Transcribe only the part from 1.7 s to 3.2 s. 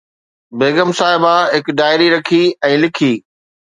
diary رکي ۽ لکي